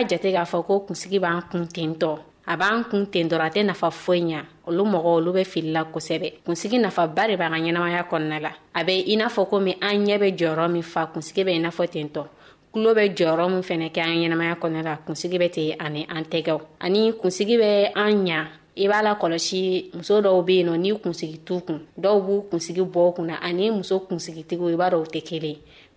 [0.00, 3.46] b'a jate k'a fɔ ko kunsigi b'an kun ten tɔ a b'an kun ten dɔrɔ
[3.46, 7.52] a tɛ nafa foyi ɲa olu mɔgɔ olu be filila kosɛbɛ kunsigi nafaba de b'an
[7.52, 10.82] ka ɲɛnamaya kɔnɔna la a be i n'a fɔ komi an ɲɛ be jɔyɔrɔ min
[10.82, 12.24] fa kunsigi be i n'a fɔ ten tɔ
[12.72, 16.24] kulo bɛ jɔyɔrɔ min fɛnɛ kɛ an ɲɛnamaya kɔnɔna la kunsigi bɛ ten ani an
[16.24, 18.46] tɛgɛw ani kunsigi bɛ an ɲa
[18.76, 22.46] i b'a la kɔlɔsi muso dɔw be yen nɔ n'i kunsigi t'u kun dɔw b'u
[22.50, 25.56] kunsigi bɔ kunna ani muso kunsigitigiw i b'a dɔw tɛ kelen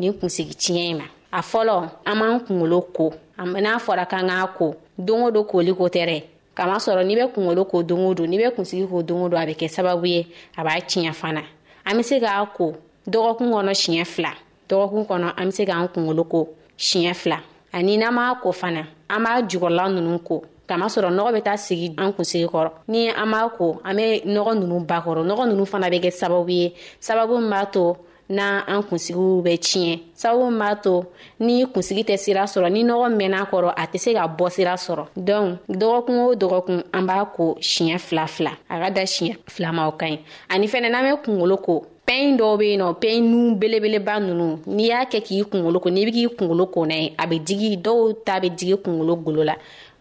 [0.00, 1.76] nin kunsigi tiɲɛ in ma a fɔlɔ
[2.06, 6.02] an b'an kungolo ko n'a fɔra kan k'a ko don o don koli ko tɛ
[6.08, 6.18] dɛ
[6.56, 9.38] kamasɔrɔ n'i bɛ kungolo ko don o don n'i bɛ kunsigi ko don o don
[9.42, 10.26] a bɛ kɛ sababu ye
[10.56, 11.42] a b'a tiɲɛ fana
[11.86, 12.72] an be se k'a ko
[13.06, 14.32] dɔgɔkun kɔnɔ siɲɛ fila
[14.68, 16.48] dɔgɔkun kɔnɔ an be se k'an kungolo ko
[16.78, 17.38] siɲɛ fila
[17.72, 21.94] ani n'an b'a ko fana an b'a jugɔrɔla nunu ko kamasɔrɔ nɔgɔ bɛ taa sigi
[21.98, 25.86] an kunsigi kɔrɔ ni an b'a ko an be nɔgɔ nunu bakɔrɔ nɔgɔ nunu fana
[25.90, 27.96] bɛ kɛ sababu ye sababu min b'a to
[28.30, 30.94] na an kunsigiw bɛ tiɲɛ sabu m'a to
[31.40, 34.74] ni kunsigi tɛ sira sɔrɔ ni nɔgɔ mɛn'a kɔrɔ a tɛ se ka bɔ sira
[34.86, 39.36] sɔrɔ dɔnku dɔgɔkun o dɔgɔkun an b'a ko siɲɛ fila fila a ka da siɲɛ
[39.48, 40.18] fila ma o ka ɲi
[40.48, 44.60] ani fɛnɛ n'an bɛ kungolo ko pɛn dɔw be yen nɔ pɛn nu belebeleba nunu
[44.66, 47.40] n'i y'a kɛ k'i kungolo ko n'i be k'i kungolo ko na ye a be
[47.40, 49.54] digi dɔw ta be digi kungolo golo la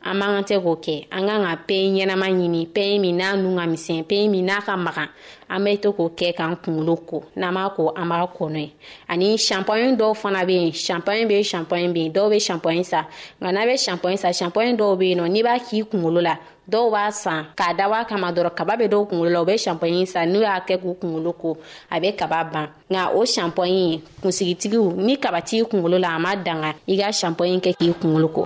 [0.06, 3.36] an man ka tɛ k'o kɛ an kan ka pɛn ɲɛnama ɲini pɛn min n'a
[3.42, 5.10] nu ka misɛn pɛn min n'a ka magan
[5.50, 8.60] an bɛ to k'o kɛ k'an kunkolo ko n'an b'a ko an b'a ko n'o
[8.60, 8.70] ye
[9.12, 12.84] ani shampoing dɔw fana bɛ yen shampoing bɛ yen shampoing bɛ yen dɔw bɛ shampoing
[12.84, 13.04] san
[13.42, 16.36] nka n'a bɛ shampoing san shampoing dɔw bɛ yen nɔ n'i b'a k'i kunkolo la
[16.72, 19.58] dɔw b'a san k'a dabɔ a kama dɔrɔn kaba bɛ dɔw kunkolo la u bɛ
[19.58, 21.58] shampoing san n'u y'a kɛ k'u kunkolo ko
[21.92, 26.36] a bɛ kaba ban nka o shampoing kunsigitigiw ni kaba t'i kunkolo la a ma
[26.36, 28.46] danga i ka shampoing kɛ k'i kunkolo ko.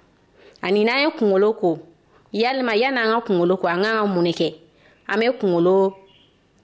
[0.61, 1.77] ani n'an ye kungolo ko
[2.33, 4.49] yalima yan'an ka kungolo ko an k'an ka mun ne kɛ
[5.09, 5.95] an be kungolo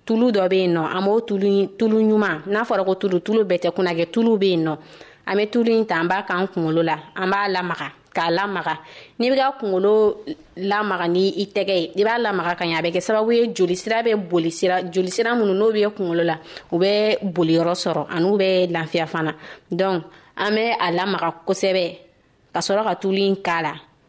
[0.06, 3.42] tulu dɔ be yen nɔ an b'o tulu tulu ɲuman n'a fɔra ko tulu tulu
[3.50, 4.74] bɛɛ tɛ kunna kɛ tulu be yen nɔ
[5.28, 8.76] an be tulu ɲi ta an b'a k'an kungolo la an b'a lamaga k'a lamaga
[9.20, 10.18] n'i be ka kungolo
[10.58, 13.48] lamaga ni i tɛgɛ ye i b'a lamaga ka ɲa a bɛ kɛ sababu ye
[13.54, 16.36] jolisira be boli sira jolisira minnu n'o be kungolo la
[16.72, 19.34] u bɛ boliyɔrɔ sɔrɔ an'u bɛ lafiya fana
[19.72, 20.04] donc
[20.38, 21.86] an bɛ a lamaga kosɛbɛ
[22.54, 23.74] ka sɔrɔ ka tulu ɲi k'a la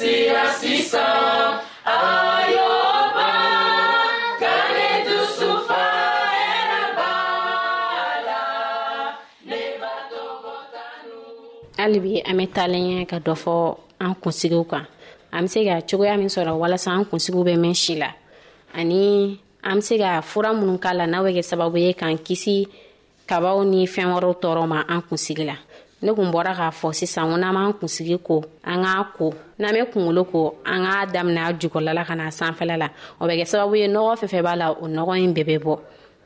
[0.00, 1.64] Jésus assistant.
[11.76, 13.54] halibi an bɛ taalen ɲɛ ka dɔ fɔ
[14.04, 14.86] an kunsigiw kan
[15.34, 18.10] an be se ka cogoya min sɔrɔ walasa an kunsigiw bɛ mɛn si la
[18.78, 19.02] ani
[19.70, 22.66] an be se ka fura minnu k'a la n'a bɛ kɛ sababu ye k'an kisi
[23.30, 25.54] kabaw ni fɛɛn wɔrɔw tɔɔrɔ ma an kunsigi la
[26.06, 28.36] ne kun bɔra k'a fɔ sisan ko n'an m'an kunsigi ko
[28.70, 29.26] an k'a ko
[29.60, 30.40] n'an bɛ kunkolo ko
[30.72, 32.88] an k'a daminɛ a jukɔrɔla la ka na sanfɛla la
[33.20, 35.56] o bɛ kɛ sababu ye nɔgɔ fɛn fɛn b'a la o nɔgɔ in bɛɛ bɛ
[35.64, 35.74] bɔ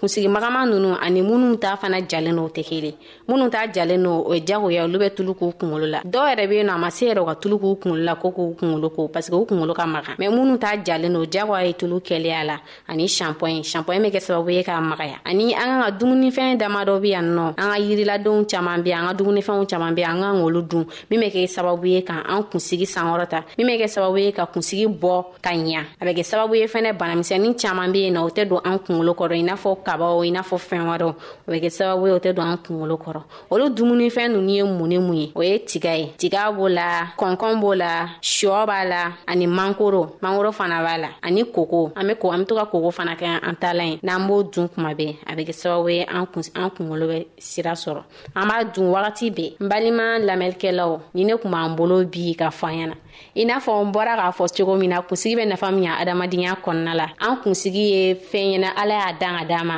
[0.00, 2.94] kunsigimagama nunu ani minnu ta fana jalen no tɛ kelen
[3.28, 6.48] minnu ta jalen no o ye jagoya olu bɛ tulu k'u kungolo la dɔw yɛrɛ
[6.48, 8.54] be yen nɔ a ma se yɛrɛ u ka tulu k'u kungolo la ko k'u
[8.54, 11.98] kungolo ko parsike u kungolo ka maga mɛ minnu ta jalen no jagoya ye tulu
[11.98, 12.56] kɛlɛya la
[12.88, 16.84] ani shanpɔɲi shanpɔɲi bɛ kɛ sababu ye k'a magaya ani an ka ka dumunifɛn dama
[16.84, 20.20] dɔ be yan nɔ an ka yiriladenw caaman be an ka dumunifɛnw caaman be an
[20.20, 23.88] ka olu dun min bɛ kɛ sababu ye ka an kunsigi sankɔrɔta min bɛ kɛ
[23.96, 27.90] sababu ye ka kunsigi bɔ ka ɲa a bɛ kɛ sababu ye fɛnɛ banamisɛnin caaman
[27.92, 30.42] be yen nɔ o tɛ don an kungolo kɔrɔ i n'a fɔ kabaw i n'a
[30.42, 31.14] fɔ fɛn wɛrɛw o
[31.50, 34.88] bɛ kɛ sababu ye o tɛ don an kungolo kɔrɔ olu dumunifɛn nunu ye mun
[34.88, 37.90] ni mun ye o ye tiga ye tiga b'o la kɔnkɔn b'o la
[38.20, 42.40] shɔ b'a la ani mankoro mankoro fana b'a la ani koko an bɛ ko an
[42.40, 45.16] bɛ to ka koko fana kɛ an ta la ye n'an b'o dun kuma bɛɛ
[45.26, 48.02] a bɛ kɛ sababu ye an kun an kungolo bɛ sira sɔrɔ
[48.36, 52.50] an b'a dun wagati bɛɛ n balima lamɛnnikɛlaw ni ne kun b'an bolo bi ka
[52.50, 52.96] fɔ an ɲɛna
[53.36, 55.92] i n'a fɔ n bɔra k'a fɔ cogo min na kunsigi bɛ nafa min ya
[56.00, 59.77] adamadenya kɔnɔna la an kunsigi ye fɛn ɲɛna ala y'a dan ka d'a ma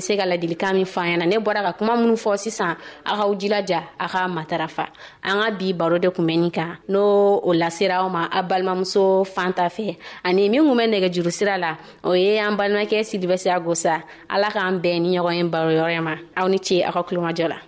[0.00, 3.12] bɛ se ka ladilikan min fɔ an ne bɔra ka kuma minnu fɔ sisan a
[3.16, 4.86] k'aw jilaja a ka matarafa
[5.28, 7.02] an ka bi baro de kun bɛ nin kan n'o
[7.48, 11.30] o lasera aw ma a balimamuso fan ta fɛ ani min kun bɛ nɛgɛ juru
[11.30, 11.72] sira la
[12.04, 13.94] o ye an balimakɛ silibɛsi agosa
[14.34, 17.58] ala k'an bɛn ni ɲɔgɔn ye baroyɔrɔ ma aw ni ce aw ka kulomajɔ la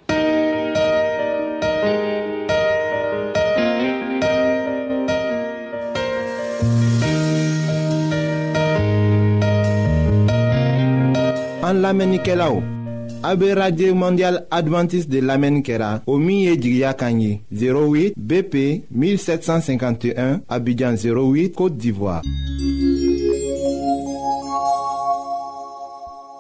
[11.73, 12.63] an l'Amenikelao,
[13.25, 22.21] o mondial Adventiste de lamɛnni kɛra au 08 bp 1751 Abidjan 08 côte d'ivoire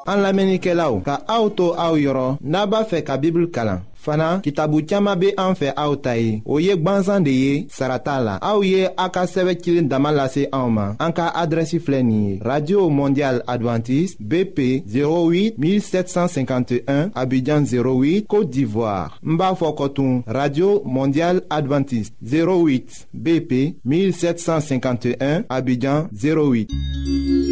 [0.04, 2.84] an l'Amenikelao, ka auto au naba
[4.04, 6.74] fana kitabu caaman be an fɛ aw ta ye o ye
[7.26, 8.82] de ye sarata la aw ye
[12.50, 19.52] radio mondial Adventiste, bp 08 1751 Abidjan 08 côte d'ivoire n b'a
[20.32, 27.51] radio mondial Adventiste, 08 bp 1751 Abidjan 08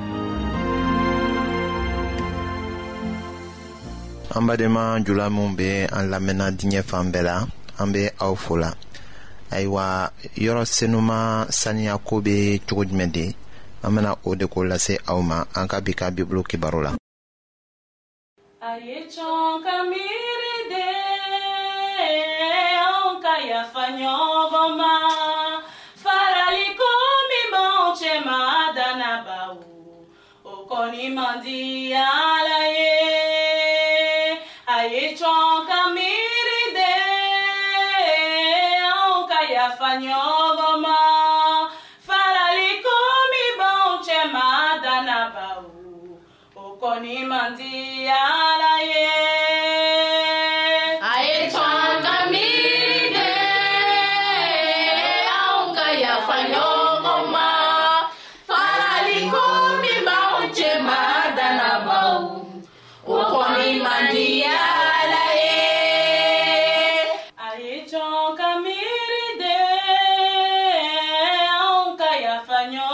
[4.33, 7.35] Ambe deman jula mounbe an la mena dine fanbe la,
[7.77, 8.73] ambe aou fola.
[9.51, 13.35] Aywa, yoros senouman sani akoube chouj mende,
[13.83, 16.93] amena ou dekou la se aouman, anka bika biblo ki barou la.
[18.71, 20.87] Ayye chon ka miride,
[22.87, 25.00] anka ya fanyon voman.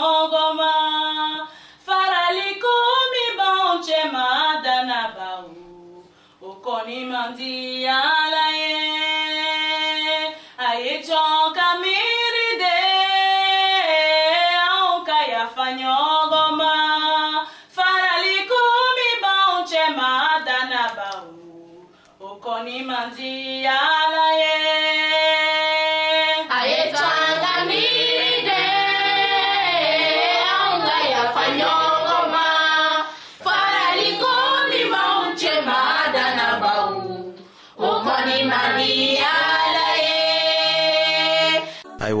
[0.00, 0.72] ngoma
[1.86, 5.50] farali kumi bonche madana bau
[6.50, 7.57] okoni mandi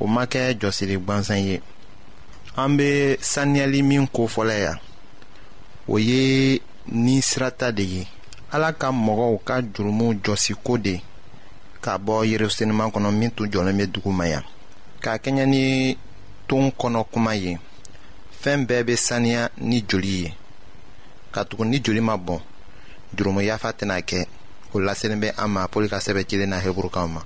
[0.00, 1.60] o ma kɛ jɔsiri gwansan ye
[2.56, 4.78] an be saniyali min ko fɔlɔ yan
[5.88, 8.06] o ye ninsirata de ye
[8.52, 11.00] ala ka mɔgɔw ka jurumu jɔsiko de
[11.80, 14.42] ka bɔ yerusalema kɔnɔ min tun jɔlen bɛ dugu ma yan
[15.02, 15.98] k'a kɛɲɛ ni
[16.48, 17.58] ton kɔnɔ kuma ye
[18.40, 20.34] fɛn bɛɛ bɛ saniya ni joli ye
[21.32, 22.40] ka tugu ni joli ma bɔn
[23.16, 24.26] jurumu yafa tɛna kɛ
[24.74, 27.22] o laselen bɛ an ma pɔli ka sɛbɛn cilen na heburukaw ma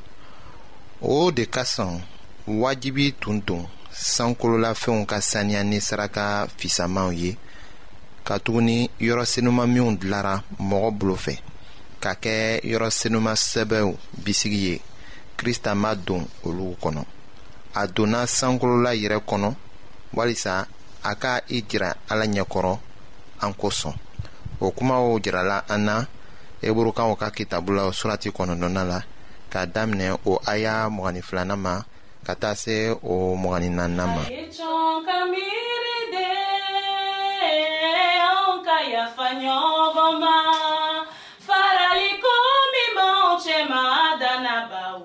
[1.02, 2.02] o de ka sɔn
[2.46, 7.30] wajibi tun tun sankololafɛnw ka saniya ni saraka fisamanw ye
[8.26, 10.34] katuguni yɔrɔ senuman minw dilara
[10.70, 11.34] mɔgɔ bolo fɛ
[12.02, 12.88] ka kɛ yɔrɔ
[14.24, 14.80] bisigi ye
[15.36, 17.04] krista ma don olu kɔnɔ
[17.74, 19.54] a donna sankolola yɛrɛ kɔnɔ
[20.12, 20.66] walisa
[21.02, 22.78] a ka i jira ala ɲɛkɔrɔ
[23.42, 23.94] an kosɔn
[24.60, 26.04] o kumaw jirala an na
[26.62, 29.02] eburukaw ka kitabu la surati kɔnɔnɔna la
[29.50, 31.82] k'a daminɛ o aya mɔgɔnin ma
[32.26, 32.76] ka taa se
[33.12, 34.22] o mɔgɔni naaninan ma.
[34.24, 34.30] a
[36.12, 36.28] de
[38.30, 40.36] anw ka yafa ɲɔgɔn ma
[43.70, 43.82] ma
[44.20, 44.96] dannabaw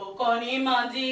[0.00, 1.10] o kɔni man di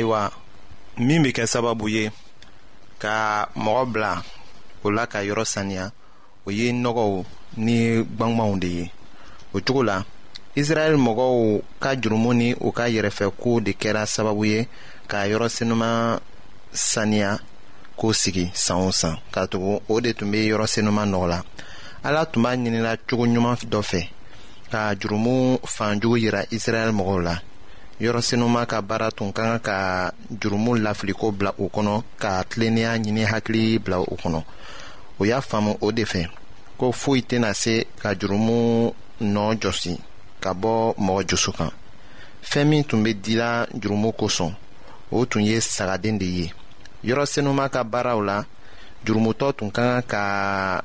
[0.07, 0.31] ayiwa
[1.07, 2.05] min bɛ kɛ sababu ye
[3.03, 3.15] ka
[3.63, 4.13] mɔgɔ bila
[4.85, 5.85] o la ka yɔrɔ saniya
[6.47, 7.11] o ye nɔgɔw
[7.65, 7.77] ni
[8.15, 8.85] gbangbanw de ye
[9.55, 9.97] o cogo la
[10.61, 11.31] israɛl mɔgɔw
[11.83, 14.59] ka jurumu ni u ka yɛrɛfɛkow de kɛra sababu ye
[15.09, 16.19] k'a yɔrɔ senuman
[16.73, 17.31] saniya
[17.99, 21.39] k'o sigi san o san ka tugu o de tun bɛ yɔrɔ senuman nɔgɔ la
[22.03, 24.01] ala tun b'a ɲinila cogo ɲuman dɔ fɛ
[24.71, 27.35] ka jurumu fanjugu yira israɛl mɔgɔw la
[27.99, 33.23] yɔrɔsenuma ka baara tun ka kan ka jurumu lafiliko bila o kɔnɔ ka tilennenya ɲini
[33.25, 34.43] hakili bila o kɔnɔ
[35.19, 36.27] o y'a faamu o de fɛ
[36.77, 39.97] ko foyi tɛna se ka jurumu nɔɔ jɔsi
[40.43, 41.71] ka bɔ mɔgɔ josu kan
[42.43, 44.53] fɛn min tun bɛ dila jurumu kosɔn
[45.11, 46.51] o tun ye sagaden de ye
[47.03, 48.43] yɔrɔsenuma ka baaraw la
[49.05, 50.81] jurumutɔ tun ka kan ka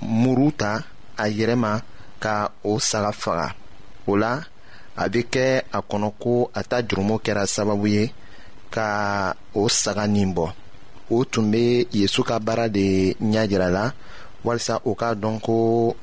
[0.00, 0.82] muru ta
[1.18, 1.80] a yɛrɛ ma
[2.18, 3.54] ka o saga faga
[4.06, 4.40] o la
[4.96, 8.04] a bɛ kɛ a kɔnɔ ko a ta jurumo kɛra sababu ye
[8.74, 10.52] ka o saga nin bɔ
[11.10, 13.92] o tun bɛ yesu ka baara de ɲɛ jira la
[14.44, 15.52] walasa o k'a dɔn ko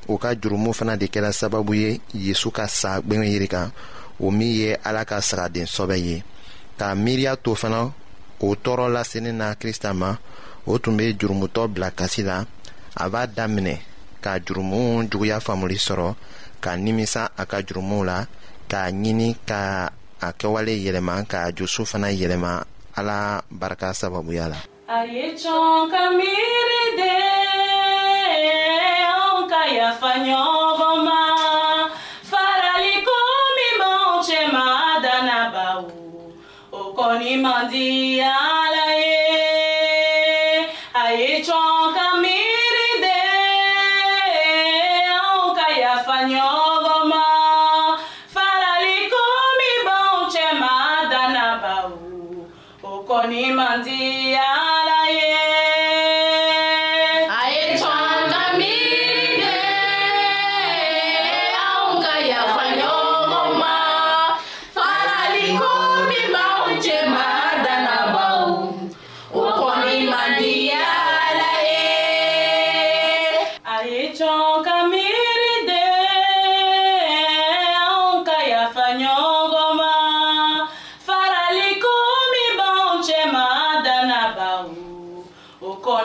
[0.08, 3.70] o ka jurumu fana de kɛra sababu ye yesu ka sa gwɛngɛ yiri kan
[4.20, 6.22] o min ye ala ka sagaden sɔbɛ ye
[6.78, 7.92] k'a miiriya to fana
[8.40, 10.16] o tɔɔrɔ laseni na kirista ma
[10.66, 12.46] o tun bɛ jurumutɔ bila kasi la
[12.96, 13.78] a b'a daminɛ
[14.22, 16.14] ka jurumu juguya faamuli sɔrɔ
[16.60, 18.26] ka nimisa a ka jurumuw la
[18.70, 19.62] k'a ɲini ka
[20.20, 22.52] a kɛwale yɛlɛma k'a jusu fana yɛlɛma
[22.98, 27.14] ala barika sababuya la a ye cɔn ka miiri de
[29.06, 30.53] anw ka yafa ɲɔgɔn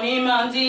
[0.04, 0.66] মনে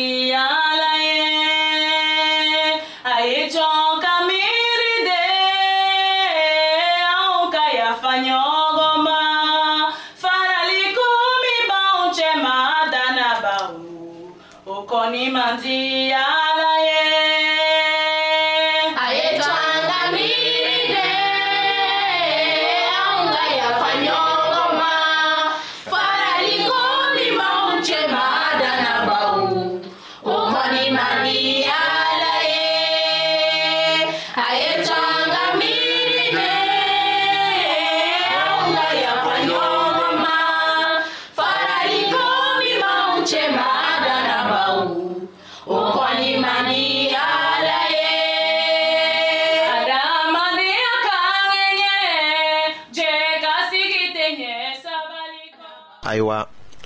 [56.11, 56.39] ayiwa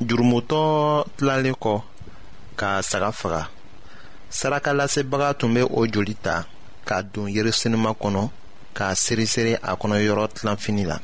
[0.08, 0.60] jurumutɔ
[1.16, 1.74] tilalen kɔ
[2.60, 3.42] ka saga faga
[4.36, 6.34] saraka lasebaga tun be o joli ta
[6.86, 8.22] k'a don yerisenima kɔnɔ
[8.76, 10.96] k'a seresere a kɔnɔ yɔrɔ tilanfini la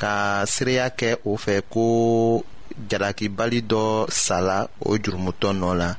[0.00, 0.12] ka
[0.52, 1.82] seereya kɛ o fɛ ko
[2.90, 3.82] jalakibali dɔ
[4.24, 5.90] sala o jurumutɔ nɔ la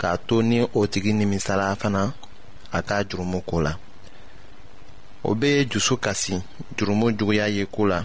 [0.00, 2.00] k'a to ni o tigi nimisala fana
[2.72, 3.72] a ka jurumu ko la
[5.28, 6.34] o be dusu kasi
[6.76, 8.04] jurumu juguya ye ko la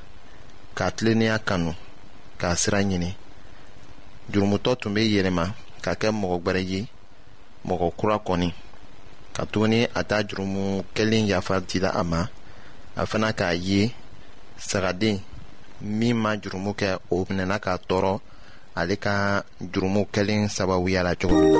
[0.75, 1.73] k'a tilennenya kanu
[2.39, 3.09] k'a sira ɲini
[4.31, 5.45] jurumutɔ tun bɛ yɛlɛma
[5.83, 6.79] ka kɛ mɔgɔ gbɛrɛ ye
[7.67, 8.49] mɔgɔ kura kɔni
[9.35, 10.63] ka tuguni a ta jurumu
[10.95, 12.21] kɛlen yafa dila a ma
[12.95, 13.91] a fana k'a ye
[14.57, 15.19] sagaden
[15.81, 18.19] min ma jurumu kɛ o minɛna k'a tɔɔrɔ
[18.75, 21.59] ale ka jurumu kɛlen sababuya la cogo min na.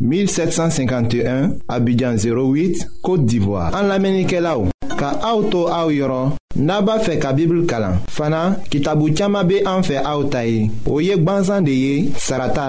[0.00, 4.56] 1751, Abidjan 08, Côte d'Ivoire En l'Amérique là
[4.96, 7.30] ka auto a aw naba n'a ka
[7.68, 11.76] kalan fana kitabu chama be an Oye aw ta Saratala, o ye gwanzan de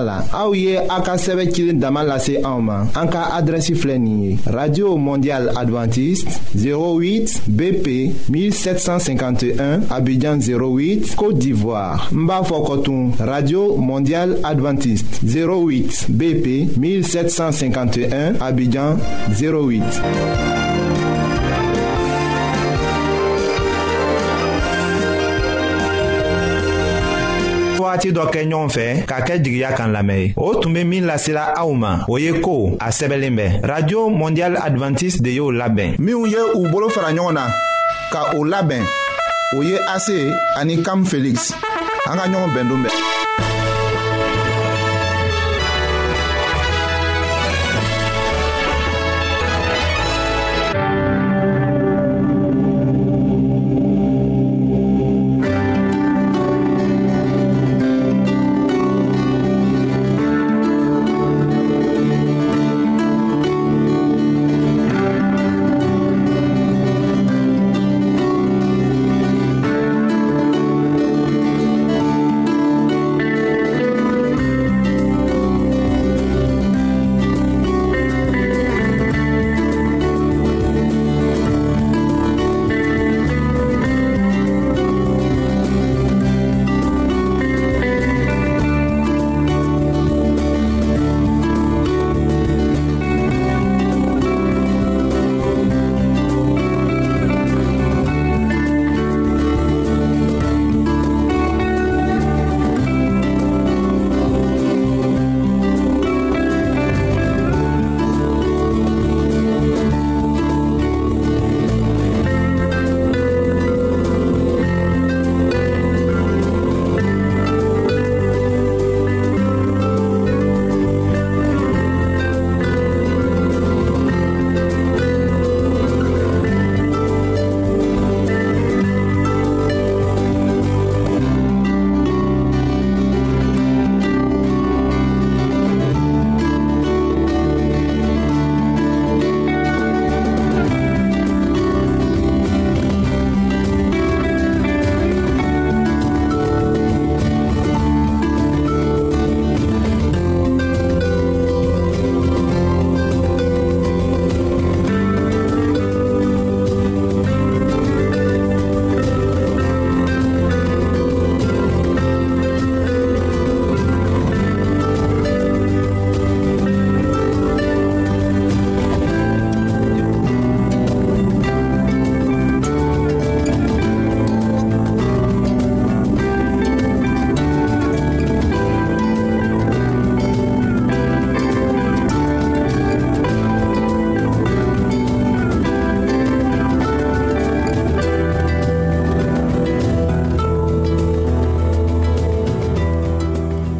[0.04, 1.16] la ye a ka
[2.04, 7.88] lase ka radio mondial adventiste 08 bp
[8.30, 18.98] 1751 Abidjan 08 côte d'ivoire Mba b'a radio mondial adventiste 08 bp 1751 Abidjan
[19.32, 20.87] 08
[27.88, 31.06] wagati dɔ kɛ ɲɔgɔn fɛ k'a kɛ jigiya kan lamɛn ye o tun be min
[31.06, 35.95] lasela aw ma o ye ko a sɛbɛlen bɛ radio mondial Adventist de y'o labɛn
[36.00, 37.47] minw ye u bolo fara ɲɔgɔn na
[38.12, 38.84] ka o labɛn
[39.58, 40.17] o ye ase
[40.60, 41.54] ani kam felix
[42.10, 43.46] an ka